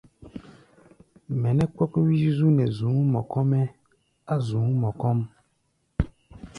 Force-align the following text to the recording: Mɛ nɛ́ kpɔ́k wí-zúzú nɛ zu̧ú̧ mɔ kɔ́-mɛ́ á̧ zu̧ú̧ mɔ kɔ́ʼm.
Mɛ 1.41 1.49
nɛ́ 1.57 1.67
kpɔ́k 1.75 1.93
wí-zúzú 2.05 2.47
nɛ 2.57 2.65
zu̧ú̧ 2.77 2.99
mɔ 3.13 3.19
kɔ́-mɛ́ 3.31 3.63
á̧ 4.33 4.37
zu̧ú̧ 4.47 4.67
mɔ 4.81 4.89
kɔ́ʼm. 4.99 5.19